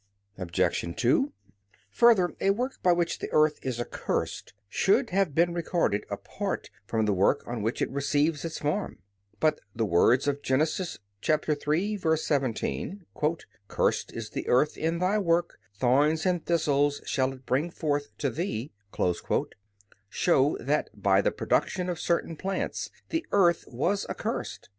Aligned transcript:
Obj. 0.39 0.95
2: 0.97 1.31
Further, 1.91 2.33
a 2.41 2.49
work 2.49 2.81
by 2.81 2.91
which 2.91 3.19
the 3.19 3.29
earth 3.31 3.59
is 3.61 3.79
accursed 3.79 4.51
should 4.67 5.11
have 5.11 5.35
been 5.35 5.53
recorded 5.53 6.05
apart 6.09 6.71
from 6.87 7.05
the 7.05 7.13
work 7.13 7.45
by 7.45 7.57
which 7.57 7.83
it 7.83 7.89
receives 7.91 8.43
its 8.43 8.57
form. 8.57 8.97
But 9.39 9.59
the 9.75 9.85
words 9.85 10.27
of 10.27 10.41
Gen. 10.41 10.61
3:17, 10.61 13.03
"Cursed 13.67 14.11
is 14.13 14.31
the 14.31 14.47
earth 14.47 14.75
in 14.75 14.97
thy 14.97 15.19
work, 15.19 15.59
thorns 15.75 16.25
and 16.25 16.43
thistles 16.43 17.01
shall 17.05 17.31
it 17.33 17.45
bring 17.45 17.69
forth 17.69 18.17
to 18.17 18.31
thee," 18.31 18.73
show 20.09 20.57
that 20.59 20.89
by 20.99 21.21
the 21.21 21.31
production 21.31 21.89
of 21.89 21.99
certain 21.99 22.35
plants 22.35 22.89
the 23.09 23.23
earth 23.31 23.65
was 23.67 24.07
accursed. 24.07 24.69